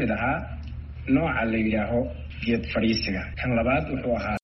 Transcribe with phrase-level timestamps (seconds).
[0.00, 0.36] mid ahaa
[1.14, 2.00] nooca la yidhaaho
[2.44, 4.36] geed fadhiisiga kan labaad wuxuu ahaa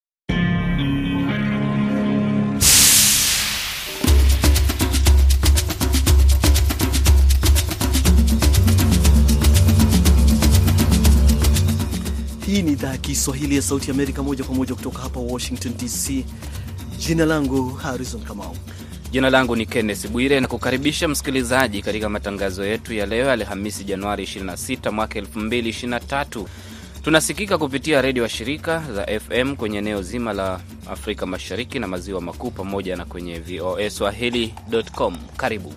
[12.47, 16.25] Hii ni idhaa ya Kiswahili ya Sauti Amerika, moja kwa moja kutoka hapa Washington DC.
[16.99, 18.57] Jina langu Harrison Kamau.
[19.17, 24.25] Jina langu ni Kenneth Bwire na kukaribisha msikilizaji katika matangazo yetu ya leo Alhamisi, Januari
[24.25, 26.45] 26 mwaka 2023.
[27.05, 30.61] Tunasikika kupitia redio wa shirika za FM kwenye eneo zima la
[30.91, 35.17] Afrika Mashariki na Maziwa Makuu, pamoja na kwenye VOA Swahili.com.
[35.37, 35.73] Karibu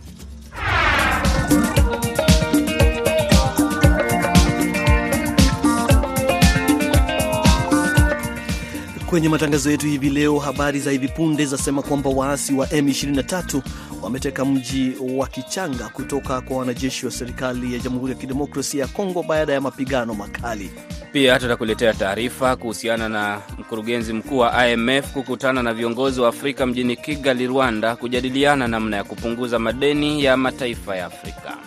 [9.09, 13.61] Kwenye matangazo yetu hivi leo, habari za hivi punde zasema kwamba waasi wa M23
[14.01, 19.23] wameteka mji wa Kichanga kutoka kwa wanajeshi wa serikali ya Jamhuri ya Kidemokrasia ya Kongo
[19.23, 20.69] baada ya mapigano makali.
[21.11, 26.95] Pia tutakuletea taarifa kuhusiana na mkurugenzi mkuu wa IMF kukutana na viongozi wa Afrika mjini
[26.95, 31.57] Kigali, Rwanda, kujadiliana namna ya kupunguza madeni ya mataifa ya Afrika.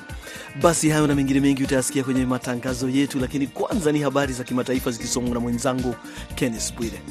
[0.62, 4.90] Basi hayo na mengine mengi utayasikia kwenye matangazo yetu, lakini kwanza ni habari za kimataifa
[4.90, 5.94] zikisomwa na mwenzangu
[6.34, 7.02] Kenneth Bwire.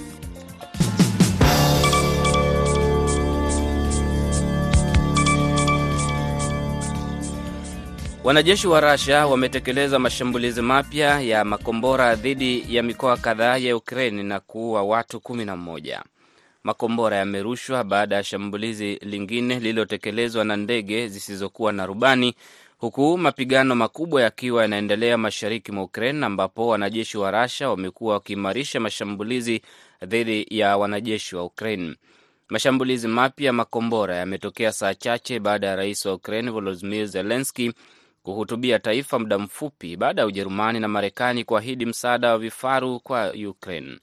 [8.24, 14.40] Wanajeshi wa Russia wametekeleza mashambulizi mapya ya makombora dhidi ya mikoa kadhaa ya Ukraine na
[14.40, 16.04] kuua watu kumi na mmoja.
[16.64, 22.36] Makombora yamerushwa baada ya shambulizi lingine lililotekelezwa na ndege zisizokuwa na rubani,
[22.78, 29.62] huku mapigano makubwa yakiwa yanaendelea mashariki mwa Ukraine, ambapo wanajeshi wa Russia wamekuwa wakiimarisha mashambulizi
[30.06, 31.96] dhidi ya wanajeshi wa Ukraine.
[32.50, 37.74] Mashambulizi mapya ya makombora yametokea saa chache baada ya rais wa Ukraine Volodymyr Zelensky
[38.24, 44.00] kuhutubia taifa muda mfupi baada ya Ujerumani na Marekani kuahidi msaada wa vifaru kwa Ukraine.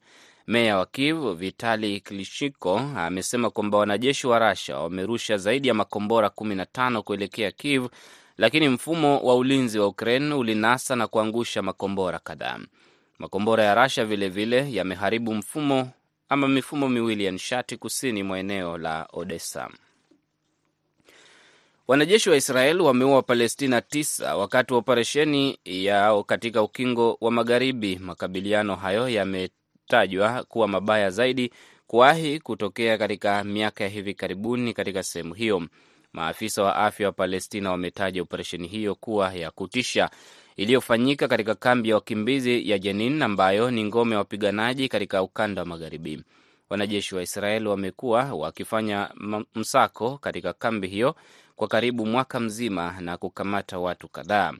[0.46, 7.00] Meya wa Kiev Vitali Klitschko amesema kwamba wanajeshi wa Rasha wamerusha zaidi ya makombora 15
[7.00, 7.86] kuelekea Kiev,
[8.38, 12.58] lakini mfumo wa ulinzi wa Ukraine ulinasa na kuangusha makombora kadhaa.
[13.18, 15.90] Makombora ya Rasha vilevile yameharibu mfumo
[16.28, 19.68] ama mifumo miwili ya nishati kusini mwa eneo la Odessa.
[21.88, 27.96] Wanajeshi wa Israel wameua Wapalestina tisa wakati wa operesheni yao katika ukingo wa Magharibi.
[27.96, 31.52] Makabiliano hayo yametajwa kuwa mabaya zaidi
[31.86, 35.62] kuwahi kutokea katika miaka ya hivi karibuni katika sehemu hiyo.
[36.12, 40.10] Maafisa wa afya wa Palestina wametaja operesheni hiyo kuwa ya kutisha
[40.56, 45.66] iliyofanyika katika kambi ya wakimbizi ya Jenin ambayo ni ngome ya wapiganaji katika ukanda wa
[45.68, 46.22] Magharibi.
[46.70, 49.10] Wanajeshi wa Israel wamekuwa wakifanya
[49.54, 51.14] msako katika kambi hiyo
[51.58, 54.52] kwa karibu mwaka mzima na kukamata watu kadhaa.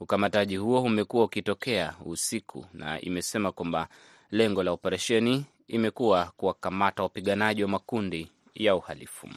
[0.00, 3.88] Ukamataji huo umekuwa ukitokea usiku, na imesema kwamba
[4.30, 9.28] lengo la operesheni imekuwa kuwakamata wapiganaji wa makundi ya uhalifu.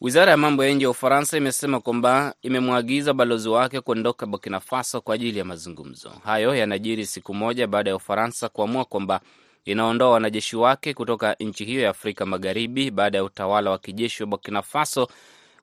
[0.00, 5.00] Wizara ya mambo ya nje ya Ufaransa imesema kwamba imemwagiza balozi wake kuondoka Burkina Faso
[5.00, 6.54] kwa ajili ya mazungumzo hayo.
[6.54, 9.20] Yanajiri siku moja baada ya Ufaransa kuamua kwamba
[9.66, 14.26] inaondoa wanajeshi wake kutoka nchi hiyo ya Afrika Magharibi baada ya utawala wa kijeshi wa
[14.26, 15.08] Burkina Faso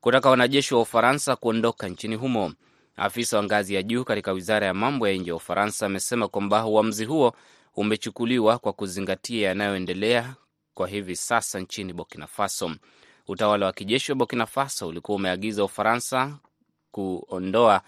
[0.01, 2.53] kutaka wanajeshi wa Ufaransa kuondoka nchini humo.
[2.97, 6.65] Afisa wa ngazi ya juu katika wizara ya mambo ya nje ya Ufaransa amesema kwamba
[6.65, 7.33] uamuzi huo
[7.75, 10.35] umechukuliwa kwa kuzingatia yanayoendelea
[10.73, 12.71] kwa hivi sasa nchini Burkina Faso.
[13.27, 16.37] Utawala wa kijeshi wa Burkina Faso ulikuwa umeagiza Ufaransa
[16.91, 17.81] kuondoa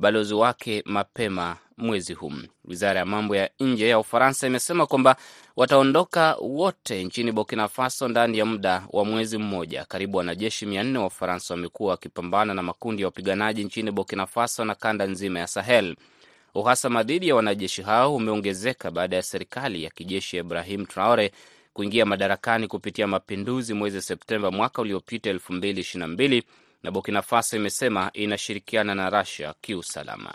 [0.00, 2.32] balozi wake mapema mwezi huu.
[2.64, 5.16] Wizara ya mambo ya nje ya Ufaransa imesema kwamba
[5.56, 9.84] wataondoka wote nchini Burkina Faso ndani ya muda wa mwezi mmoja.
[9.84, 14.64] Karibu wanajeshi mia nne wa Ufaransa wamekuwa wakipambana na makundi ya wapiganaji nchini Burkina Faso
[14.64, 15.96] na kanda nzima ya Sahel.
[16.54, 21.32] Uhasama dhidi ya wanajeshi hao umeongezeka baada ya serikali ya kijeshi ya Ibrahim Traore
[21.72, 26.42] kuingia madarakani kupitia mapinduzi mwezi Septemba mwaka uliopita 2022
[26.82, 30.34] na Burkina Faso imesema inashirikiana na Russia kiusalama.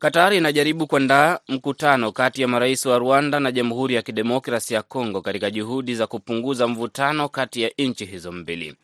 [0.00, 5.20] Katari inajaribu kuandaa mkutano kati ya marais wa Rwanda na Jamhuri ya Kidemokrasi ya Kongo
[5.22, 8.74] katika juhudi za kupunguza mvutano kati ya nchi hizo mbili.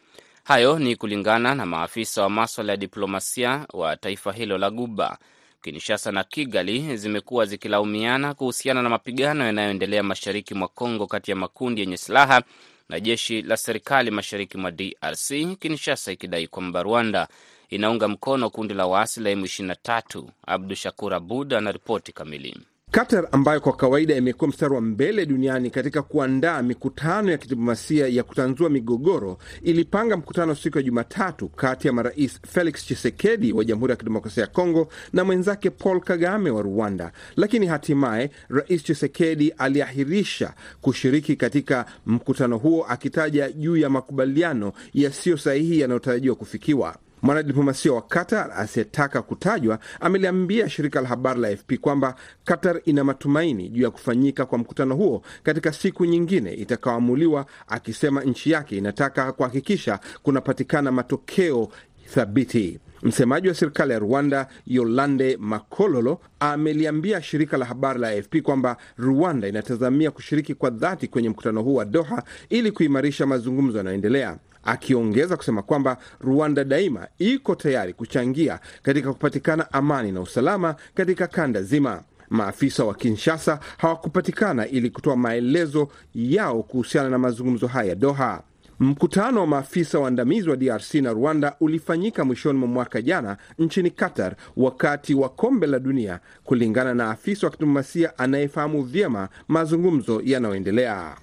[0.45, 5.19] Hayo ni kulingana na maafisa wa maswala ya diplomasia wa taifa hilo la Guba.
[5.63, 11.81] Kinshasa na Kigali zimekuwa zikilaumiana kuhusiana na mapigano yanayoendelea mashariki mwa Kongo kati ya makundi
[11.81, 12.43] yenye silaha
[12.89, 17.29] na jeshi la serikali mashariki mwa DRC, Kinshasa ikidai kwamba Rwanda
[17.69, 20.25] inaunga mkono kundi la waasi la M23.
[20.47, 22.57] Abdu Shakur Abud anaripoti kamili.
[22.91, 28.23] Qatar ambayo kwa kawaida imekuwa mstari wa mbele duniani katika kuandaa mikutano ya kidiplomasia ya
[28.23, 33.97] kutanzua migogoro ilipanga mkutano siku ya Jumatatu kati ya marais Felix Tshisekedi wa Jamhuri ya
[33.97, 41.37] Kidemokrasia ya Kongo na mwenzake Paul Kagame wa Rwanda, lakini hatimaye Rais Tshisekedi aliahirisha kushiriki
[41.37, 46.97] katika mkutano huo akitaja juu ya makubaliano yasiyo sahihi yanayotarajiwa kufikiwa.
[47.23, 52.15] Mwanadiplomasia wa Qatar asiyetaka kutajwa ameliambia shirika la habari la AFP kwamba
[52.45, 58.51] Qatar ina matumaini juu ya kufanyika kwa mkutano huo katika siku nyingine itakaoamuliwa, akisema nchi
[58.51, 61.69] yake inataka kuhakikisha kunapatikana matokeo
[62.15, 62.79] thabiti.
[63.03, 69.49] Msemaji wa serikali ya Rwanda Yolande Makololo ameliambia shirika la habari la AFP kwamba Rwanda
[69.49, 75.63] inatazamia kushiriki kwa dhati kwenye mkutano huu wa Doha ili kuimarisha mazungumzo yanayoendelea akiongeza kusema
[75.63, 82.03] kwamba Rwanda daima iko tayari kuchangia katika kupatikana amani na usalama katika kanda zima.
[82.31, 88.43] Maafisa wa Kinshasa hawakupatikana ili kutoa maelezo yao kuhusiana na mazungumzo haya ya Doha.
[88.81, 94.35] Mkutano wa maafisa waandamizi wa DRC na Rwanda ulifanyika mwishoni mwa mwaka jana nchini Qatar
[94.57, 101.17] wakati wa kombe la dunia, kulingana na afisa wa kidiplomasia anayefahamu vyema mazungumzo yanayoendelea.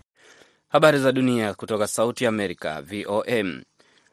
[0.69, 3.61] Habari za dunia kutoka Sauti Amerika, VOM.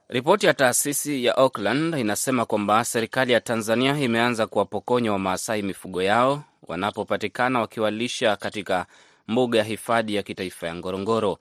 [0.09, 6.45] Ripoti ya taasisi ya Auckland inasema kwamba serikali ya Tanzania imeanza kuwapokonya Wamaasai mifugo yao
[6.63, 8.87] wanapopatikana wakiwalisha katika
[9.29, 11.39] mbuga ya hifadhi ya kitaifa ya Ngorongoro.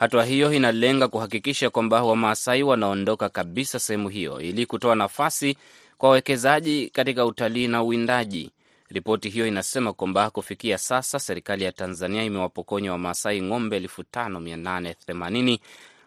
[0.00, 5.56] Hatua hiyo inalenga kuhakikisha kwamba Wamaasai wanaondoka kabisa sehemu hiyo ili kutoa nafasi
[5.98, 8.50] kwa wawekezaji katika utalii na uwindaji.
[8.88, 15.58] Ripoti hiyo inasema kwamba kufikia sasa serikali ya Tanzania imewapokonya Wamaasai ng'ombe 5880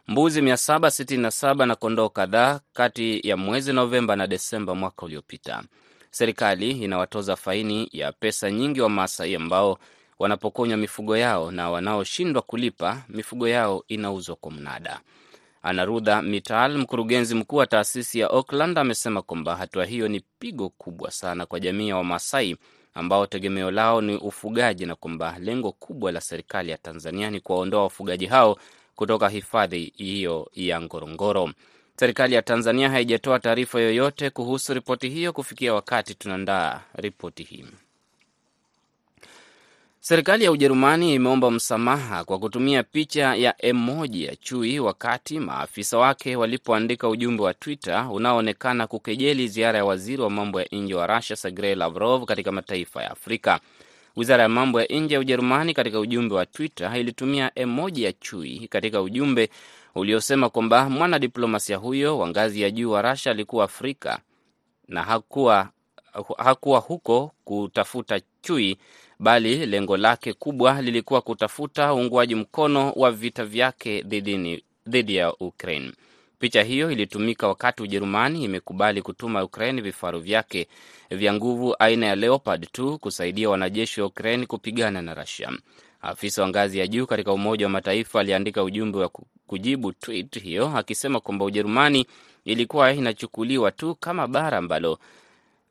[0.07, 5.63] mbuzi 767 na kondoo kadhaa kati ya mwezi Novemba na Desemba mwaka uliopita.
[6.11, 9.79] Serikali inawatoza faini ya pesa nyingi Wamaasai ambao
[10.23, 14.99] wanapokonywa mifugo yao na wanaoshindwa kulipa mifugo yao inauzwa kwa mnada.
[15.63, 21.11] Anarudha Mital, mkurugenzi mkuu wa taasisi ya Auckland, amesema kwamba hatua hiyo ni pigo kubwa
[21.11, 22.57] sana kwa jamii ya Wamasai
[22.93, 27.83] ambao tegemeo lao ni ufugaji na kwamba lengo kubwa la serikali ya Tanzania ni kuwaondoa
[27.83, 28.57] wafugaji hao
[28.95, 31.51] kutoka hifadhi hiyo ya Ngorongoro.
[31.99, 37.65] Serikali ya Tanzania haijatoa taarifa yoyote kuhusu ripoti hiyo kufikia wakati tunaandaa ripoti hii.
[40.05, 46.35] Serikali ya Ujerumani imeomba msamaha kwa kutumia picha ya emoji ya chui wakati maafisa wake
[46.35, 51.35] walipoandika ujumbe wa Twitter unaoonekana kukejeli ziara ya waziri wa mambo ya nje wa Russia
[51.35, 53.59] Sergei Lavrov katika mataifa ya Afrika.
[54.15, 58.67] Wizara ya mambo ya nje ya Ujerumani katika ujumbe wa Twitter ilitumia emoji ya chui
[58.67, 59.49] katika ujumbe
[59.95, 64.19] uliosema kwamba mwanadiplomasia huyo wa ngazi ya juu wa Russia alikuwa Afrika
[64.87, 65.69] na hakuwa,
[66.37, 68.77] hakuwa huko kutafuta chui
[69.23, 74.01] bali lengo lake kubwa lilikuwa kutafuta uungwaji mkono wa vita vyake
[74.87, 75.91] dhidi ya Ukraine.
[76.39, 80.67] Picha hiyo ilitumika wakati Ujerumani imekubali kutuma Ukraine vifaru vyake
[81.11, 85.51] vya nguvu aina ya Leopard 2 kusaidia wanajeshi wa Ukraine kupigana na Russia.
[86.01, 89.09] Afisa wa ngazi ya juu katika Umoja wa Mataifa aliandika ujumbe wa
[89.47, 92.05] kujibu tweet hiyo akisema kwamba Ujerumani
[92.45, 94.99] ilikuwa inachukuliwa tu kama bara ambalo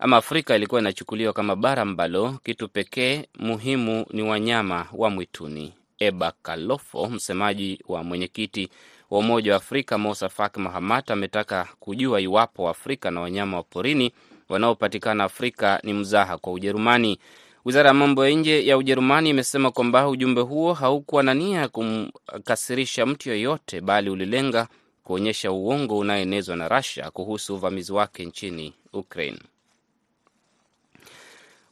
[0.04, 5.72] ama Afrika ilikuwa inachukuliwa kama bara ambalo kitu pekee muhimu ni wanyama wa mwituni.
[5.98, 8.68] Eba Kalofo, msemaji wa mwenyekiti
[9.10, 14.12] wa Umoja wa Afrika Musa Faki Mahamat, ametaka kujua iwapo Afrika na wanyama wa porini
[14.48, 17.18] wanaopatikana Afrika ni mzaha kwa Ujerumani.
[17.64, 21.68] Wizara ya mambo ya nje ya Ujerumani imesema kwamba ujumbe huo haukuwa na nia ya
[21.68, 24.68] kumkasirisha mtu yoyote, bali ulilenga
[25.04, 29.38] kuonyesha uongo unaoenezwa na Russia kuhusu uvamizi wake nchini Ukraine.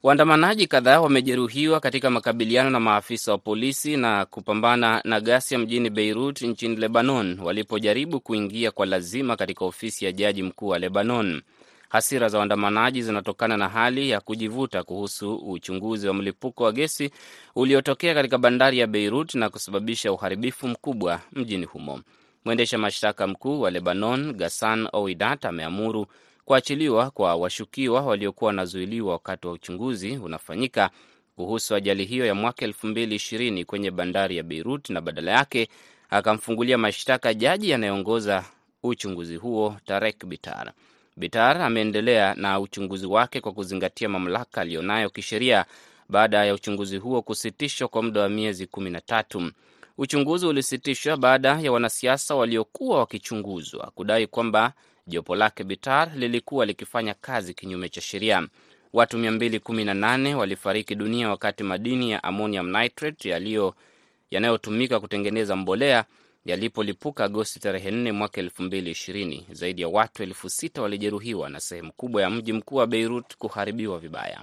[0.02, 6.42] Waandamanaji kadhaa wamejeruhiwa katika makabiliano na maafisa wa polisi na kupambana na ghasia mjini Beirut
[6.42, 11.42] nchini Lebanon walipojaribu kuingia kwa lazima katika ofisi ya jaji mkuu wa Lebanon.
[11.88, 17.10] Hasira za waandamanaji zinatokana na hali ya kujivuta kuhusu uchunguzi wa mlipuko wa gesi
[17.54, 22.00] uliotokea katika bandari ya Beirut na kusababisha uharibifu mkubwa mjini humo.
[22.44, 26.06] Mwendesha mashtaka mkuu wa Lebanon Ghassan Ouidat ameamuru
[26.50, 30.90] kuachiliwa kwa washukiwa waliokuwa wanazuiliwa wakati wa uchunguzi unafanyika
[31.36, 35.68] kuhusu ajali hiyo ya mwaka elfu mbili ishirini kwenye bandari ya Beirut na badala yake
[36.10, 38.44] akamfungulia mashtaka jaji anayeongoza
[38.82, 40.72] uchunguzi huo Tarek Bitar.
[41.16, 45.64] Bitar ameendelea na uchunguzi wake kwa kuzingatia mamlaka aliyonayo kisheria
[46.08, 49.50] baada ya uchunguzi huo kusitishwa kwa muda wa miezi kumi na tatu.
[49.98, 54.72] Uchunguzi ulisitishwa baada ya wanasiasa waliokuwa wakichunguzwa kudai kwamba
[55.06, 58.48] jopo lake Bitar lilikuwa likifanya kazi kinyume cha sheria.
[58.92, 63.74] Watu 218 walifariki dunia wakati madini ya ammonium nitrate yaliyo
[64.30, 66.04] yanayotumika kutengeneza mbolea
[66.44, 69.42] yalipolipuka Agosti tarehe 4 mwaka 2020.
[69.52, 73.98] Zaidi ya watu elfu sita walijeruhiwa na sehemu kubwa ya mji mkuu wa Beirut kuharibiwa
[73.98, 74.42] vibaya.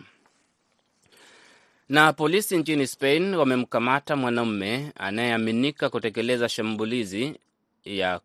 [1.89, 7.35] Na polisi nchini Spain wamemkamata mwanamume anayeaminika kutekeleza shambulizi
[7.85, 8.19] ya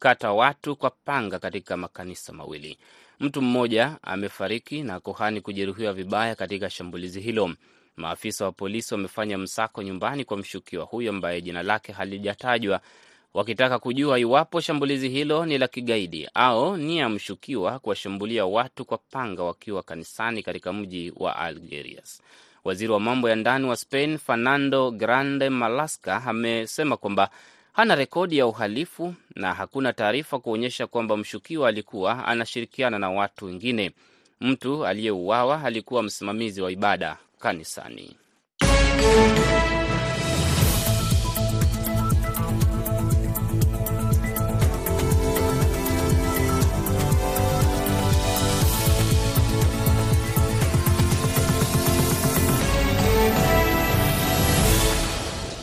[0.00, 2.78] kukata watu kwa panga katika makanisa mawili.
[3.20, 7.54] Mtu mmoja amefariki na kuhani kujeruhiwa vibaya katika shambulizi hilo.
[7.96, 12.80] Maafisa wa polisi wamefanya msako nyumbani kwa mshukiwa huyo ambaye jina lake halijatajwa,
[13.34, 18.98] wakitaka kujua iwapo shambulizi hilo ni la kigaidi au ni ya mshukiwa kuwashambulia watu kwa
[18.98, 22.22] panga wakiwa kanisani katika mji wa Algerias.
[22.64, 27.30] Waziri wa mambo ya ndani wa Spain Fernando Grande Malaska amesema kwamba
[27.72, 33.90] hana rekodi ya uhalifu na hakuna taarifa kuonyesha kwamba mshukiwa alikuwa anashirikiana na watu wengine.
[34.40, 38.16] Mtu aliyeuawa alikuwa msimamizi wa ibada kanisani.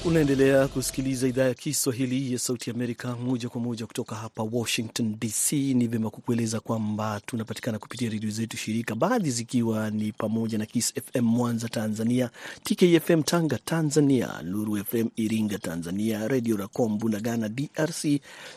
[0.07, 5.51] Unaendelea kusikiliza idhaa ya Kiswahili ya Sauti Amerika moja kwa moja kutoka hapa Washington DC.
[5.53, 10.93] Ni vyema kukueleza kwamba tunapatikana kupitia redio zetu shirika, baadhi zikiwa ni pamoja na Kiss
[10.93, 12.29] FM Mwanza Tanzania,
[12.63, 18.05] TKFM Tanga Tanzania, Nuru FM Iringa Tanzania, Redio Racom Bunagana DRC,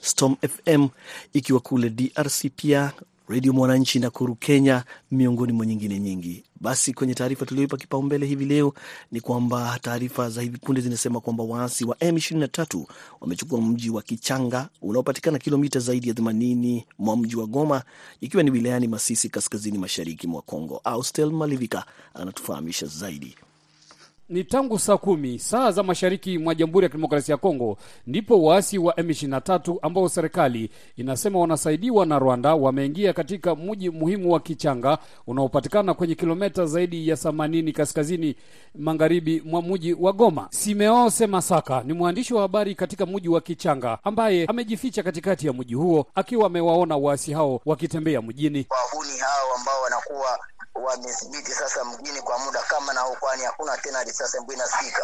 [0.01, 0.89] Storm FM
[1.33, 2.93] ikiwa kule DRC, pia
[3.31, 6.45] Redio Mwananchi Nakuru Kenya, miongoni mwa nyingine nyingi.
[6.61, 8.75] Basi kwenye taarifa tulioipa kipaumbele hivi leo
[9.13, 12.85] ni kwamba taarifa za hivi punde zinasema kwamba waasi wa M23
[13.21, 17.83] wamechukua mji wa Kichanga unaopatikana kilomita zaidi ya 80 mwa mji wa Goma,
[18.21, 20.81] ikiwa ni wilayani Masisi, kaskazini mashariki mwa Kongo.
[20.85, 21.85] Austel Malivika
[22.15, 23.35] anatufahamisha zaidi.
[24.31, 28.79] Ni tangu saa kumi saa za mashariki mwa Jamhuri ya Kidemokrasia ya Kongo ndipo waasi
[28.79, 35.95] wa M23 ambao serikali inasema wanasaidiwa na Rwanda wameingia katika mji muhimu wa Kichanga unaopatikana
[35.95, 38.35] kwenye kilomita zaidi ya 80 kaskazini
[38.75, 40.47] magharibi mwa mji wa Goma.
[40.51, 45.75] Simeose Masaka ni mwandishi wa habari katika mji wa Kichanga ambaye amejificha katikati ya mji
[45.75, 48.67] huo akiwa amewaona waasi hao wakitembea mjini.
[48.71, 50.39] Wahuni hao ambao wanakuwa
[50.85, 55.03] wamethibiti sasa mjini kwa muda kama na kwani hakuna tena risasi ambayo inasikika.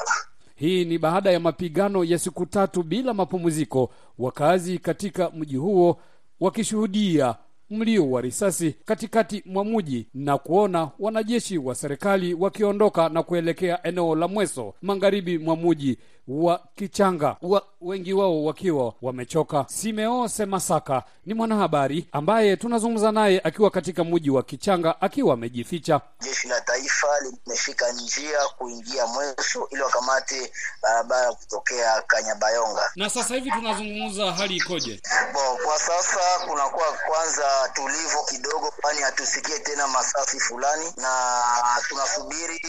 [0.54, 6.00] Hii ni baada ya mapigano ya siku tatu bila mapumziko, wakazi katika mji huo
[6.40, 7.34] wakishuhudia
[7.70, 14.14] mlio wa risasi katikati mwa mji na kuona wanajeshi wa serikali wakiondoka na kuelekea eneo
[14.14, 19.64] la Mweso magharibi mwa mji wa Kichanga wa, wengi wao wakiwa wamechoka.
[19.68, 26.00] Simeo Semasaka ni mwanahabari ambaye tunazungumza naye akiwa katika mji wa Kichanga akiwa amejificha.
[26.20, 30.52] Jeshi la taifa limeshika njia kuingia Mweso ili wakamate
[30.82, 32.90] barabara kutokea Kanyabayonga.
[32.96, 35.00] Na sasa hivi tunazungumza, hali ikoje?
[35.32, 41.42] Bo, kwa sasa kunakuwa kwanza tulivu kidogo, kwani hatusikie tena masasi fulani, na
[41.88, 42.60] tunasubiri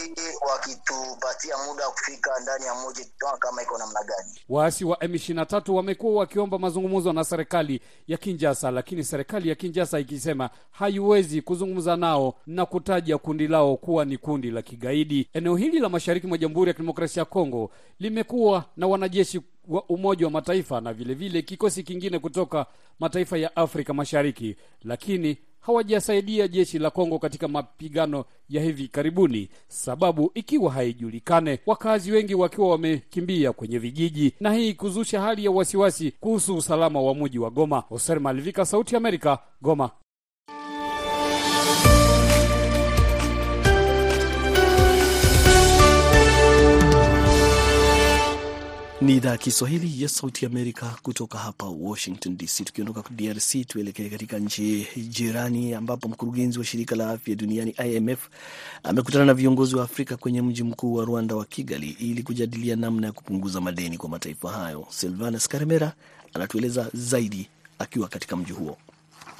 [0.50, 3.04] wakitupatia muda wa kufika ndani ya mji
[3.48, 4.30] kama iko namna gani.
[4.48, 10.50] Waasi wa M23 wamekuwa wakiomba mazungumzo na serikali ya Kinjasa, lakini serikali ya Kinjasa ikisema
[10.70, 15.28] haiwezi kuzungumza nao na kutaja kundi lao kuwa ni kundi la kigaidi.
[15.32, 20.26] Eneo hili la mashariki mwa Jamhuri ya Kidemokrasia ya Kongo limekuwa na wanajeshi wa Umoja
[20.26, 22.66] wa Mataifa na vilevile vile kikosi kingine kutoka
[23.00, 30.30] mataifa ya Afrika Mashariki, lakini hawajasaidia jeshi la Kongo katika mapigano ya hivi karibuni, sababu
[30.34, 36.56] ikiwa haijulikane, wakazi wengi wakiwa wamekimbia kwenye vijiji, na hii kuzusha hali ya wasiwasi kuhusu
[36.56, 37.80] usalama wa mji wa Goma.
[37.80, 39.90] Hoser Malivika, Sauti ya Amerika, Goma.
[49.00, 52.64] Ni idhaa ya Kiswahili ya Sauti Amerika kutoka hapa Washington DC.
[52.64, 58.28] Tukiondoka DRC, tuelekee katika nchi jirani ambapo mkurugenzi wa shirika la afya duniani IMF
[58.82, 63.06] amekutana na viongozi wa Afrika kwenye mji mkuu wa Rwanda wa Kigali ili kujadilia namna
[63.06, 64.86] ya kupunguza madeni kwa mataifa hayo.
[64.90, 65.92] Silvanus Karemera
[66.34, 68.76] anatueleza zaidi akiwa katika mji huo.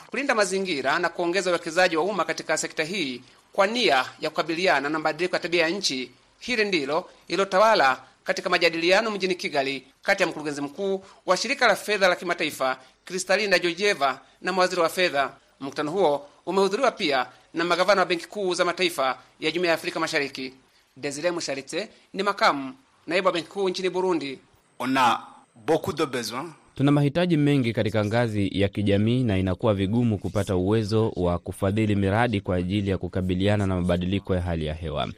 [0.06, 3.22] Kulinda mazingira na kuongeza uwekezaji wa umma katika sekta hii
[3.52, 9.10] kwa nia ya kukabiliana na mabadiliko ya tabia ya nchi, hili ndilo ililotawala katika majadiliano
[9.10, 14.52] mjini Kigali kati ya mkurugenzi mkuu wa shirika la fedha la kimataifa Kristalina Georgieva na
[14.52, 15.30] mawaziri wa fedha.
[15.60, 20.00] Mkutano huo umehudhuriwa pia na magavana wa benki kuu za mataifa ya Jumuiya ya Afrika
[20.00, 20.52] Mashariki.
[20.96, 22.74] Desire Musharitse ni makamu
[23.06, 24.38] naibu wa benki kuu nchini Burundi.
[24.78, 25.20] Ona
[25.66, 31.12] beaucoup de besoin Tuna mahitaji mengi katika ngazi ya kijamii na inakuwa vigumu kupata uwezo
[31.16, 35.08] wa kufadhili miradi kwa ajili ya kukabiliana na mabadiliko ya hali ya hewa.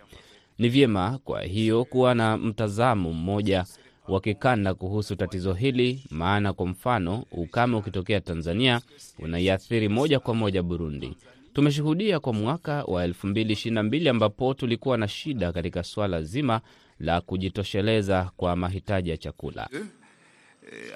[0.61, 3.65] Ni vyema kwa hiyo kuwa na mtazamo mmoja
[4.09, 8.81] wa kikanda kuhusu tatizo hili, maana kwa mfano ukame ukitokea Tanzania
[9.19, 11.17] unaiathiri moja kwa moja Burundi.
[11.53, 16.61] Tumeshuhudia kwa mwaka wa 2022 ambapo tulikuwa na shida katika suala zima
[16.99, 19.69] la kujitosheleza kwa mahitaji ya chakula.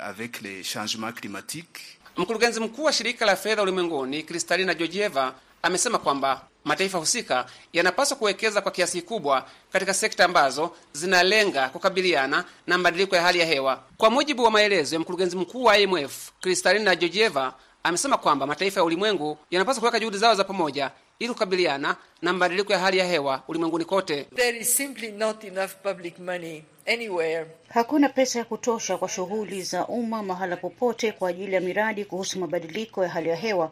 [0.02, 1.82] Avec les changements climatiques.
[2.16, 8.60] Mkurugenzi mkuu wa shirika la fedha ulimwenguni Kristalina Georgieva amesema kwamba mataifa husika yanapaswa kuwekeza
[8.60, 13.82] kwa kiasi kikubwa katika sekta ambazo zinalenga kukabiliana na mabadiliko ya hali ya hewa.
[13.96, 18.84] Kwa mujibu wa maelezo ya mkurugenzi mkuu wa IMF Kristalina Georgieva, amesema kwamba mataifa ya
[18.84, 23.42] ulimwengu yanapaswa kuweka juhudi zao za pamoja ili kukabiliana na mabadiliko ya hali ya hewa
[23.48, 24.24] ulimwenguni kote.
[24.36, 27.46] There is simply not enough public money anywhere.
[27.68, 32.38] Hakuna pesa ya kutosha kwa shughuli za umma mahala popote kwa ajili ya miradi kuhusu
[32.38, 33.70] mabadiliko ya hali ya hewa.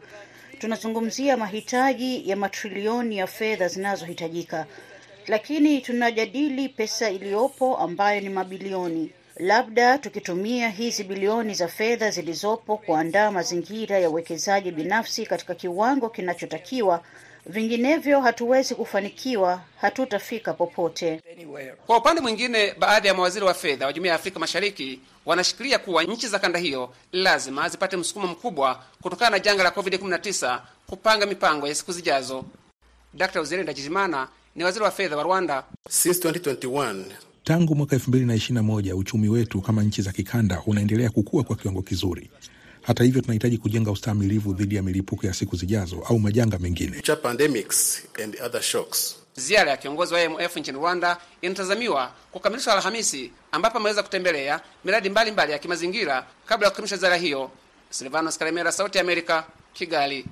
[0.59, 4.65] Tunazungumzia mahitaji ya matrilioni ya fedha zinazohitajika,
[5.27, 9.11] lakini tunajadili pesa iliyopo ambayo ni mabilioni.
[9.37, 17.01] Labda tukitumia hizi bilioni za fedha zilizopo kuandaa mazingira ya uwekezaji binafsi katika kiwango kinachotakiwa,
[17.45, 21.21] vinginevyo hatuwezi kufanikiwa, hatutafika popote.
[21.87, 26.03] Kwa upande mwingine, baadhi ya mawaziri wa fedha wa Jumuiya ya Afrika Mashariki wanashikilia kuwa
[26.03, 31.67] nchi za kanda hiyo lazima zipate msukumo mkubwa kutokana na janga la COVID-19 kupanga mipango
[31.67, 32.43] ya siku zijazo.
[33.13, 33.39] Dr.
[33.41, 35.63] Uzeri Ndajijimana ni waziri wa fedha wa Rwanda.
[35.89, 37.03] Since 2021,
[37.43, 42.29] Tangu mwaka 2021 uchumi wetu kama nchi za kikanda unaendelea kukua kwa kiwango kizuri.
[42.81, 46.95] Hata hivyo, tunahitaji kujenga ustahimilivu dhidi ya milipuko ya siku zijazo au majanga mengine.
[46.95, 49.15] future pandemics and other shocks.
[49.35, 55.31] Ziara ya kiongozi wa IMF nchini Rwanda inatazamiwa kukamilishwa Alhamisi, ambapo ameweza kutembelea miradi mbalimbali
[55.31, 57.51] mbali ya kimazingira kabla ya kukamilisha ziara hiyo.
[57.89, 60.25] Silvanos Karemera, Sauti ya Amerika, Kigali.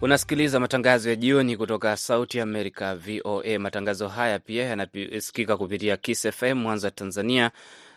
[0.00, 3.58] Unasikiliza matangazo ya jioni kutoka Sauti ya Amerika, VOA.
[3.58, 7.50] Matangazo haya pia yanasikika kupitia Kiss FM Mwanza, Tanzania,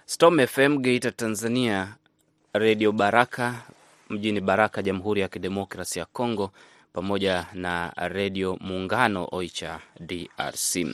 [0.05, 1.95] Storm FM Geita, Tanzania,
[2.53, 3.55] Redio Baraka
[4.09, 6.51] mjini Baraka, Jamhuri ya Kidemokrasi ya Congo,
[6.93, 10.85] pamoja na Redio Muungano Oicha, DRC.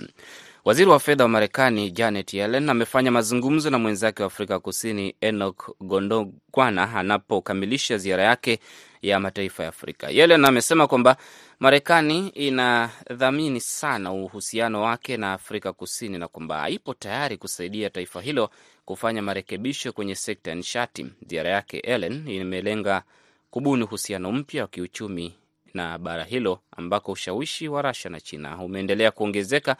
[0.65, 5.69] Waziri wa fedha wa Marekani Janet Yellen amefanya mazungumzo na mwenzake wa Afrika Kusini Enoch
[5.81, 8.59] Gondogwana anapokamilisha ziara yake
[9.01, 10.09] ya mataifa ya Afrika.
[10.09, 11.17] Yellen amesema kwamba
[11.59, 18.49] Marekani inadhamini sana uhusiano wake na Afrika Kusini na kwamba haipo tayari kusaidia taifa hilo
[18.85, 21.05] kufanya marekebisho kwenye sekta ya nishati.
[21.27, 23.03] Ziara yake Ellen imelenga
[23.51, 25.35] kubuni uhusiano mpya wa kiuchumi
[25.73, 29.75] na bara hilo ambako ushawishi wa Russia na China umeendelea kuongezeka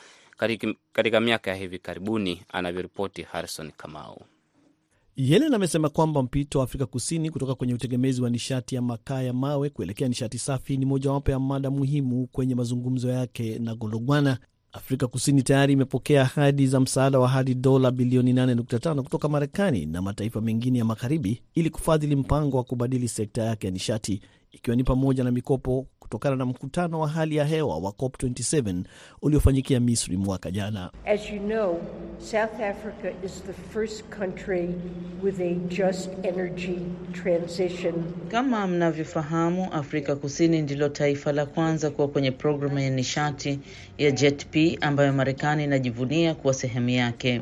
[0.94, 4.26] katika, miaka ya hivi karibuni, anavyoripoti Harrison Kamau.
[5.18, 9.34] Yellen amesema kwamba mpito wa Afrika Kusini kutoka kwenye utegemezi wa nishati ya makaa ya
[9.34, 14.38] mawe kuelekea nishati safi ni mojawapo ya mada muhimu kwenye mazungumzo yake na Gologwana.
[14.72, 20.02] Afrika Kusini tayari imepokea ahadi za msaada wa hadi dola bilioni 8.5 kutoka Marekani na
[20.02, 24.84] mataifa mengine ya magharibi ili kufadhili mpango wa kubadili sekta yake ya nishati, ikiwa ni
[24.84, 28.84] pamoja na mikopo kutokana na mkutano wa hali ya hewa wa COP27
[29.22, 30.92] uliofanyikia Misri mwaka jana.
[31.06, 31.80] As you know,
[32.20, 34.70] South Africa is the first country
[35.24, 36.80] with a just energy
[37.14, 37.94] transition.
[38.32, 43.60] Kama mnavyofahamu, Afrika Kusini ndilo taifa la kwanza kuwa kwenye programu ya nishati
[43.98, 47.42] ya JETP ambayo Marekani inajivunia kuwa sehemu yake.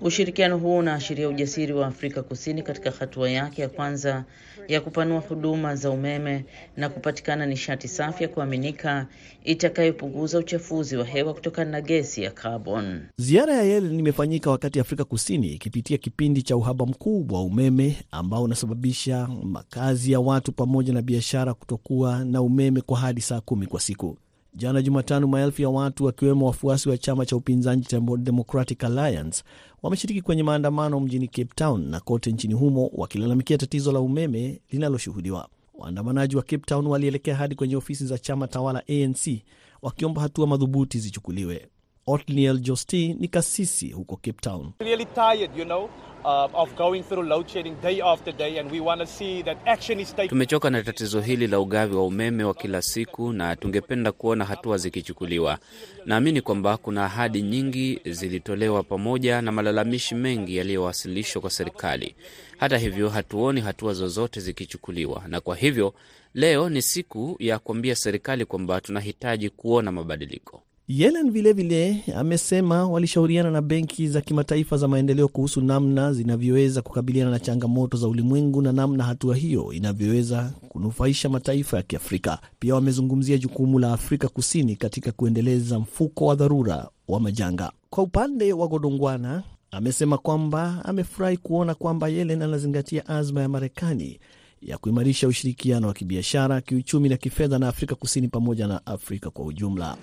[0.00, 4.24] Ushirikiano huo unaashiria ujasiri wa Afrika Kusini katika hatua yake ya kwanza
[4.68, 6.44] ya kupanua huduma za umeme
[6.76, 9.06] na kupatikana nishati safi ya kuaminika
[9.44, 13.02] itakayopunguza uchafuzi wa hewa kutokana na gesi ya carbon.
[13.18, 18.42] Ziara ya Yellen imefanyika wakati Afrika Kusini ikipitia kipindi cha uhaba mkubwa wa umeme ambao
[18.42, 23.80] unasababisha makazi ya watu pamoja na biashara kutokuwa na umeme kwa hadi saa kumi kwa
[23.80, 24.18] siku.
[24.58, 29.42] Jana Jumatano, maelfu ya watu wakiwemo wafuasi wa chama cha upinzani cha Democratic Alliance
[29.82, 35.48] wameshiriki kwenye maandamano mjini Cape Town na kote nchini humo wakilalamikia tatizo la umeme linaloshuhudiwa.
[35.74, 39.42] Waandamanaji wa Cape Town walielekea hadi kwenye ofisi za chama tawala ANC
[39.82, 41.68] wakiomba hatua madhubuti zichukuliwe.
[42.16, 44.72] Otniel Josti ni kasisi huko Cape Town.
[44.80, 45.84] really tired, you know,
[46.24, 49.58] uh, of going through load shedding day after day and we want to see that
[49.66, 50.28] action is taken.
[50.28, 54.78] Tumechoka na tatizo hili la ugavi wa umeme wa kila siku na tungependa kuona hatua
[54.78, 55.58] zikichukuliwa.
[56.04, 62.16] Naamini kwamba kuna ahadi nyingi zilitolewa pamoja na malalamishi mengi yaliyowasilishwa kwa serikali.
[62.58, 65.94] Hata hivyo, hatuoni hatua zozote zikichukuliwa, na kwa hivyo
[66.34, 70.62] leo ni siku ya kuambia serikali kwamba tunahitaji kuona mabadiliko.
[70.88, 77.38] Yellen vilevile amesema walishauriana na benki za kimataifa za maendeleo kuhusu namna zinavyoweza kukabiliana na
[77.38, 82.38] changamoto za ulimwengu na namna hatua hiyo inavyoweza kunufaisha mataifa ya Kiafrika.
[82.58, 87.72] Pia wamezungumzia jukumu la Afrika Kusini katika kuendeleza mfuko wa dharura wa majanga.
[87.90, 94.18] Kwa upande wa Godongwana, amesema kwamba amefurahi kuona kwamba Yellen anazingatia azma ya Marekani
[94.66, 99.44] ya kuimarisha ushirikiano wa kibiashara, kiuchumi na kifedha na Afrika Kusini pamoja na Afrika kwa
[99.44, 99.96] ujumla.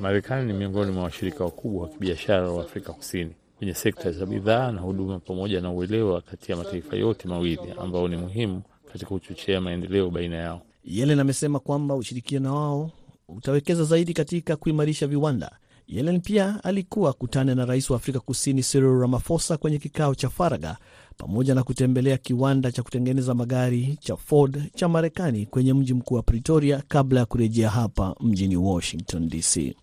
[0.00, 4.72] Marekani ni miongoni mwa washirika wakubwa wa kibiashara wa Afrika Kusini kwenye sekta za bidhaa
[4.72, 9.60] na huduma, pamoja na uelewa kati ya mataifa yote mawili ambao ni muhimu katika kuchochea
[9.60, 10.62] maendeleo baina yao.
[10.84, 12.90] Yellen amesema kwamba ushirikiano wao
[13.28, 15.50] utawekeza zaidi katika kuimarisha viwanda.
[15.88, 20.76] Yellen pia alikuwa kutana na rais wa Afrika Kusini Cyril Ramaphosa kwenye kikao cha faragha
[21.16, 26.22] pamoja na kutembelea kiwanda cha kutengeneza magari cha Ford cha Marekani kwenye mji mkuu wa
[26.22, 29.74] Pretoria kabla ya kurejea hapa mjini Washington DC.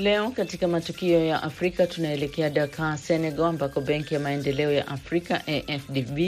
[0.00, 6.18] Leo katika matukio ya Afrika tunaelekea Dakar, Senegal, ambako Benki ya Maendeleo ya Afrika AFDB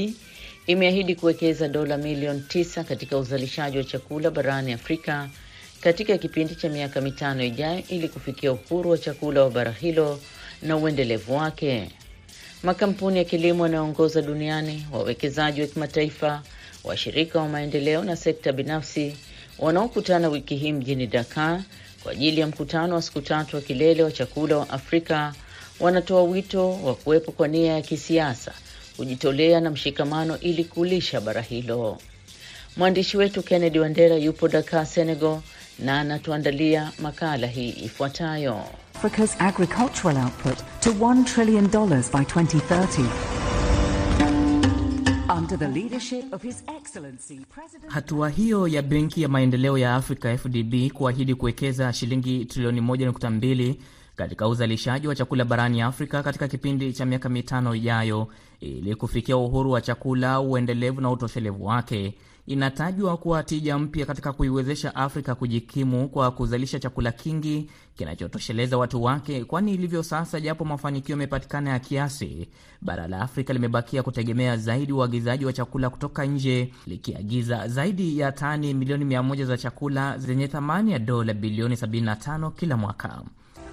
[0.66, 5.28] imeahidi kuwekeza dola milioni tisa katika uzalishaji wa chakula barani Afrika
[5.80, 10.20] katika kipindi cha miaka mitano ijayo ili kufikia uhuru wa chakula wa bara hilo
[10.62, 11.90] na uendelevu wake.
[12.62, 16.42] Makampuni ya kilimo yanayoongoza duniani, wawekezaji wa kimataifa,
[16.84, 19.16] washirika wa maendeleo na sekta binafsi
[19.58, 21.62] wanaokutana wiki hii mjini Dakar
[22.02, 25.34] kwa ajili ya mkutano wa siku tatu wa kilele wa chakula wa Afrika
[25.80, 28.52] wanatoa wito wa kuwepo kwa nia ya kisiasa,
[28.96, 31.98] kujitolea na mshikamano ili kulisha bara hilo.
[32.76, 35.38] Mwandishi wetu Kennedy Wandera yupo Dakar, Senegal,
[35.78, 38.64] na anatuandalia makala hii ifuatayo.
[38.94, 43.41] Africa's agricultural output to $1 trillion by 2030.
[45.52, 47.92] Under the leadership of His Excellency President...
[47.92, 53.74] Hatua hiyo ya Benki ya Maendeleo ya Afrika FDB kuahidi kuwekeza shilingi trilioni 1.2
[54.16, 58.28] katika uzalishaji wa chakula barani Afrika katika kipindi cha miaka mitano ijayo
[58.60, 62.14] ili kufikia uhuru wa chakula, uendelevu na utoshelevu wake
[62.46, 69.44] inatajwa kuwa tija mpya katika kuiwezesha Afrika kujikimu kwa kuzalisha chakula kingi kinachotosheleza watu wake,
[69.44, 72.48] kwani ilivyo sasa, japo mafanikio yamepatikana ya kiasi,
[72.80, 78.74] bara la Afrika limebakia kutegemea zaidi uagizaji wa chakula kutoka nje, likiagiza zaidi ya tani
[78.74, 83.22] milioni 100 za chakula zenye thamani ya dola bilioni 75 kila mwaka.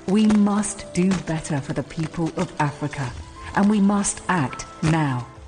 [0.07, 3.11] We must do better for the people of Africa
[3.55, 5.38] and we must act now.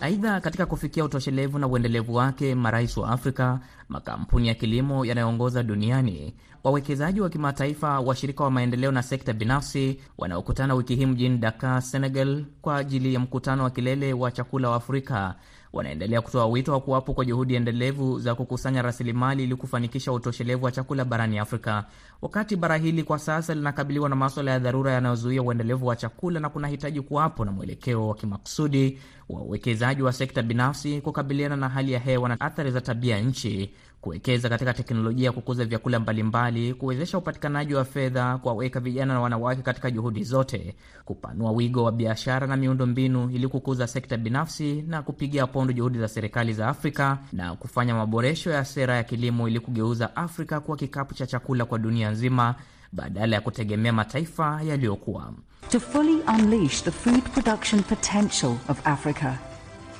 [0.00, 6.34] Aidha, katika kufikia utoshelevu na uendelevu wake, marais wa Afrika, makampuni ya kilimo yanayoongoza duniani,
[6.64, 12.44] wawekezaji wa kimataifa, washirika wa maendeleo na sekta binafsi wanaokutana wiki hii mjini Dakar, Senegal,
[12.62, 15.34] kwa ajili ya mkutano wa kilele wa chakula wa Afrika
[15.72, 20.72] wanaendelea kutoa wito wa kuwapo kwa juhudi endelevu za kukusanya rasilimali ili kufanikisha utoshelevu wa
[20.72, 21.84] chakula barani Afrika,
[22.22, 26.48] wakati bara hili kwa sasa linakabiliwa na maswala ya dharura yanayozuia uendelevu wa chakula na
[26.48, 31.98] kunahitaji kuwapo na mwelekeo wa kimakusudi wa uwekezaji wa sekta binafsi kukabiliana na hali ya
[32.00, 37.74] hewa na athari za tabia nchi, kuwekeza katika teknolojia ya kukuza vyakula mbalimbali, kuwezesha upatikanaji
[37.74, 42.86] wa fedha, kuwaweka vijana na wanawake katika juhudi zote, kupanua wigo wa biashara na miundo
[42.86, 47.94] mbinu ili kukuza sekta binafsi na kupigia pondo juhudi za serikali za Afrika na kufanya
[47.94, 52.54] maboresho ya sera ya kilimo ili kugeuza Afrika kuwa kikapu cha chakula kwa dunia nzima
[52.92, 55.32] badala ya kutegemea mataifa yaliyokuwa.
[55.70, 59.32] To fully unleash the food production potential of Africa,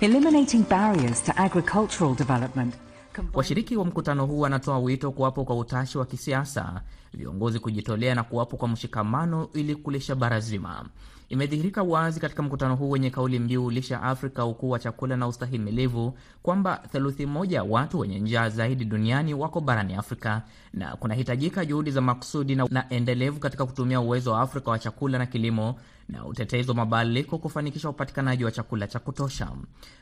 [0.00, 2.74] eliminating barriers to agricultural development.
[3.34, 6.80] Washiriki wa mkutano huu wanatoa wito kuwapo kwa utashi wa kisiasa,
[7.14, 10.84] viongozi kujitolea na kuwapo kwa mshikamano ili kulisha bara zima.
[11.28, 16.18] Imedhihirika wazi katika mkutano huu wenye kauli mbiu lisha Afrika, ukuu wa chakula na ustahimilivu,
[16.42, 22.00] kwamba theluthi moja watu wenye njaa zaidi duniani wako barani Afrika na kunahitajika juhudi za
[22.00, 25.74] makusudi na, na endelevu katika kutumia uwezo wa Afrika wa chakula na kilimo
[26.08, 29.48] na utetezi wa mabadiliko kufanikisha upatikanaji wa chakula cha kutosha.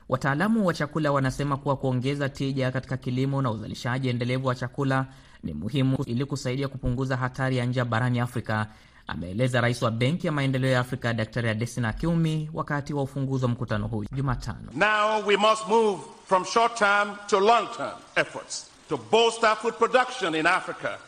[0.09, 5.07] Wataalamu wa chakula wanasema kuwa kuongeza tija katika kilimo na uzalishaji endelevu wa chakula
[5.43, 8.67] ni muhimu ili kusaidia kupunguza hatari ya njaa barani Afrika,
[9.07, 13.51] ameeleza rais wa Benki ya Maendeleo ya Afrika Daktari Adesina Akinwumi wakati wa ufunguzi wa
[13.51, 14.71] mkutano huu Jumatano.
[14.75, 20.35] Now we must move from short term to long term efforts to bolster food production
[20.35, 20.99] in Africa.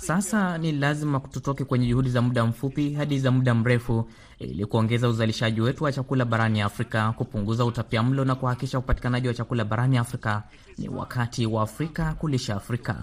[0.00, 5.08] Sasa ni lazima tutoke kwenye juhudi za muda mfupi hadi za muda mrefu ili kuongeza
[5.08, 10.42] uzalishaji wetu wa chakula barani Afrika, kupunguza utapiamlo na kuhakikisha upatikanaji wa chakula barani Afrika.
[10.78, 12.96] Ni wakati wa Afrika kulisha Afrika.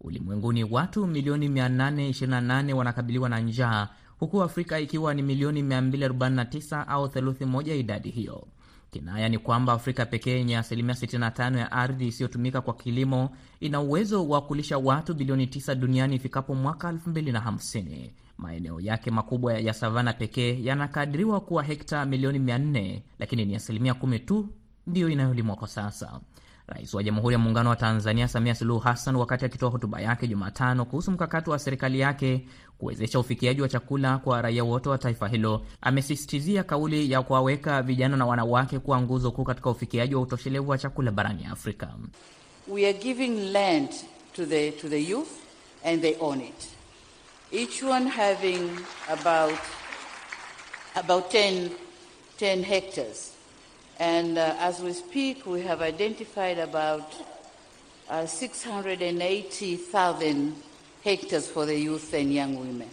[0.00, 7.44] Ulimwenguni watu milioni 828 wanakabiliwa na njaa huku Afrika ikiwa ni milioni 249 au theluthi
[7.44, 8.46] moja idadi hiyo.
[8.90, 14.28] Kinaya ni kwamba Afrika pekee yenye asilimia 65 ya ardhi isiyotumika kwa kilimo ina uwezo
[14.28, 18.10] wa kulisha watu bilioni 9 duniani ifikapo mwaka 2050.
[18.38, 24.18] Maeneo yake makubwa ya savana pekee yanakadiriwa kuwa hekta milioni 400, lakini ni asilimia kumi
[24.20, 24.48] tu
[24.86, 26.20] ndiyo inayolimwa kwa sasa.
[26.68, 30.84] Rais wa Jamhuri ya Muungano wa Tanzania Samia Suluhu Hassan, wakati akitoa hotuba yake Jumatano
[30.84, 32.46] kuhusu mkakati wa serikali yake
[32.78, 38.16] kuwezesha ufikiaji wa chakula kwa raia wote wa taifa hilo, amesisitizia kauli ya kuwaweka vijana
[38.16, 41.88] na wanawake kuwa nguzo kuu katika ufikiaji wa utoshelevu wa chakula barani Afrika.
[42.68, 43.88] We are giving land
[44.36, 45.30] to the, to the youth
[45.84, 46.66] and they own it.
[47.52, 48.70] Each one having
[49.10, 49.58] about,
[50.94, 51.70] about 10,
[52.38, 53.37] 10 hectares.
[54.00, 57.12] And uh, as we speak, we have identified about
[58.08, 60.52] uh, 680,000
[61.04, 62.88] hectares for the youth and young women.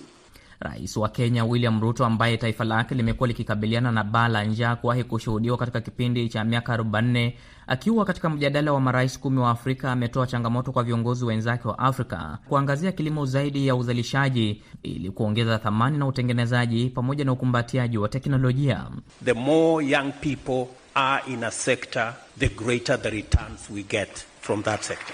[0.60, 5.04] Rais wa Kenya William Ruto, ambaye taifa lake limekuwa likikabiliana na baa la njaa kuwahi
[5.04, 7.32] kushuhudiwa katika kipindi cha miaka 40,
[7.68, 12.38] akiwa katika mjadala wa marais kumi wa Afrika, ametoa changamoto kwa viongozi wenzake wa Afrika
[12.50, 18.86] kuangazia kilimo zaidi ya uzalishaji ili kuongeza thamani na utengenezaji pamoja na ukumbatiaji wa teknolojia.
[19.26, 24.62] The more young people are in a sector, the greater the returns we get from
[24.64, 25.14] that sector.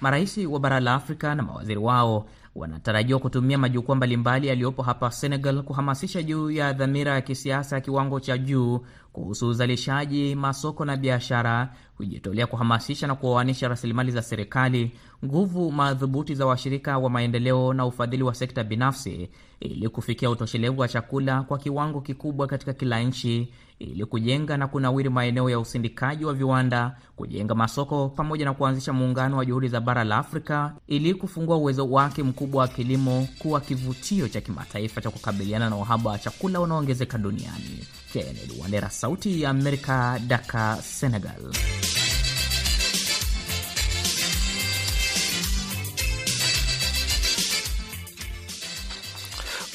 [0.00, 5.62] Marais wa bara la Afrika na mawaziri wao wanatarajiwa kutumia majukwaa mbalimbali yaliyopo hapa Senegal
[5.62, 8.80] kuhamasisha juu ya dhamira ya kisiasa ya kiwango cha juu
[9.12, 14.92] kuhusu uzalishaji, masoko na biashara, kujitolea kuhamasisha na kuoanisha rasilimali za serikali,
[15.24, 19.28] nguvu madhubuti za washirika wa maendeleo na ufadhili wa sekta binafsi
[19.60, 25.08] ili kufikia utoshelevu wa chakula kwa kiwango kikubwa katika kila nchi ili kujenga na kunawiri
[25.08, 30.04] maeneo ya usindikaji wa viwanda, kujenga masoko pamoja na kuanzisha muungano wa juhudi za bara
[30.04, 35.70] la Afrika ili kufungua uwezo wake mkubwa wa kilimo kuwa kivutio cha kimataifa cha kukabiliana
[35.70, 37.84] na uhaba wa chakula unaoongezeka duniani.
[38.12, 41.97] Kennedy Wandera, Sauti ya Amerika, Dakar, Senegal.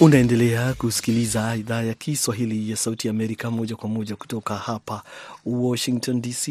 [0.03, 5.03] Unaendelea kusikiliza idhaa ya Kiswahili ya Sauti ya Amerika moja kwa moja kutoka hapa
[5.45, 6.47] Washington DC.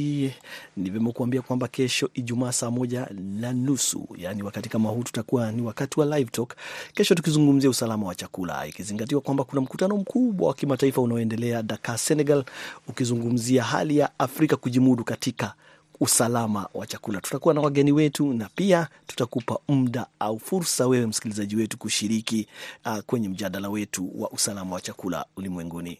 [0.76, 3.08] Nimekuambia kuambia kwamba kesho Ijumaa saa moja
[3.40, 6.54] na nusu, yaani wakati kama huu, tutakuwa ni wakati wa Live Talk,
[6.94, 12.44] kesho tukizungumzia usalama wa chakula, ikizingatiwa kwamba kuna mkutano mkubwa wa kimataifa unaoendelea Dakar, Senegal,
[12.88, 15.54] ukizungumzia hali ya Afrika kujimudu katika
[16.00, 17.20] usalama wa chakula.
[17.20, 22.46] Tutakuwa na wageni wetu na pia tutakupa muda au fursa wewe msikilizaji wetu kushiriki
[22.86, 25.98] uh, kwenye mjadala wetu wa usalama wa chakula ulimwenguni.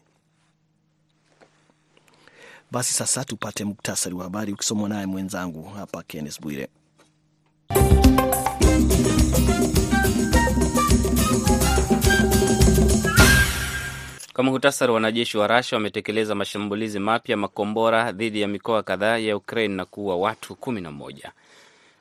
[2.71, 6.69] Basi sasa tupate muktasari wa habari ukisomwa naye mwenzangu hapa Kenneth Bwire.
[14.35, 19.75] Kwa muhtasari, wanajeshi wa Rasha wametekeleza mashambulizi mapya makombora dhidi ya mikoa kadhaa ya Ukraine
[19.75, 21.33] na kuua watu kumi na moja.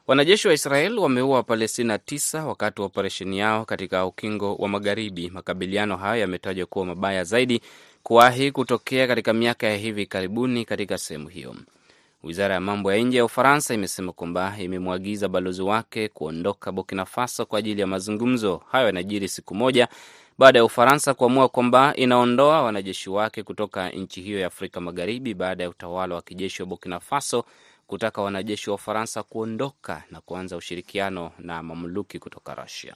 [0.08, 5.30] Wanajeshi wa Israel wameua Wapalestina tisa wakati wa operesheni yao katika ukingo wa Magharibi.
[5.30, 7.62] Makabiliano hayo yametajwa kuwa mabaya zaidi
[8.04, 11.56] kuwahi kutokea katika miaka ya hivi karibuni katika sehemu hiyo.
[12.24, 17.46] Wizara ya mambo ya nje ya Ufaransa imesema kwamba imemwagiza balozi wake kuondoka Burkina Faso
[17.46, 18.62] kwa ajili ya mazungumzo.
[18.72, 19.88] Hayo yanajiri siku moja
[20.42, 25.64] baada ya Ufaransa kuamua kwamba inaondoa wanajeshi wake kutoka nchi hiyo ya Afrika Magharibi baada
[25.64, 27.46] ya utawala wa kijeshi wa Burkina Faso
[27.88, 32.96] kutaka wanajeshi wa Ufaransa kuondoka na kuanza ushirikiano na mamluki kutoka Rusia.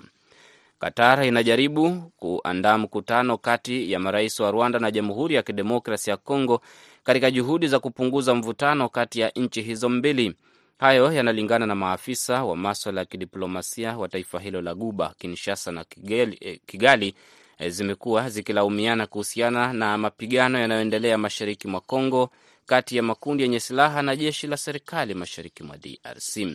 [0.79, 6.61] Qatar inajaribu kuandaa mkutano kati ya marais wa Rwanda na Jamhuri ya Kidemokrasi ya Kongo
[7.03, 10.35] katika juhudi za kupunguza mvutano kati ya nchi hizo mbili.
[10.79, 15.13] Hayo yanalingana na maafisa wa maswala ya kidiplomasia wa taifa hilo la Guba.
[15.17, 17.15] Kinshasa na Kigali, eh, Kigali
[17.59, 22.29] eh, zimekuwa zikilaumiana kuhusiana na mapigano yanayoendelea mashariki mwa Kongo
[22.65, 26.47] kati ya makundi yenye silaha na jeshi la serikali mashariki mwa DRC.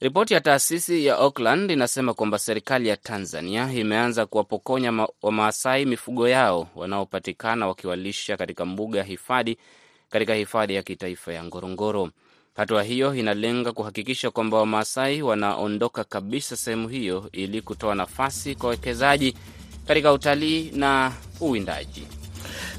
[0.00, 6.28] Ripoti ya taasisi ya Auckland inasema kwamba serikali ya Tanzania imeanza kuwapokonya ma Wamaasai mifugo
[6.28, 9.58] yao wanaopatikana wakiwalisha katika mbuga hifadhi
[10.10, 12.10] katika hifadhi ya kitaifa ya Ngorongoro.
[12.54, 19.34] Hatua hiyo inalenga kuhakikisha kwamba Wamaasai wanaondoka kabisa sehemu hiyo ili kutoa nafasi kwa wawekezaji
[19.86, 22.02] katika utalii na uwindaji.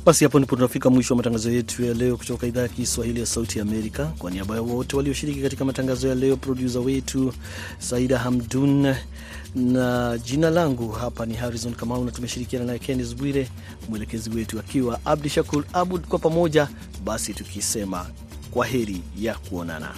[0.06, 3.26] Basi hapo ndipo tunafika mwisho wa matangazo yetu ya leo kutoka idhaa ya Kiswahili ya
[3.26, 4.06] Sauti Amerika.
[4.06, 7.34] Kwa niaba ya wote walioshiriki katika matangazo ya leo, produsa wetu
[7.80, 8.96] Saida Hamdun
[9.56, 13.50] na jina langu hapa ni Harrison Kamau na tumeshirikiana naye Kennes Bwire,
[13.90, 16.02] mwelekezi wetu akiwa Abdi Shakur Abud.
[16.08, 16.68] Kwa pamoja
[17.04, 18.10] basi tukisema
[18.56, 19.92] kwa heri ya kuonana.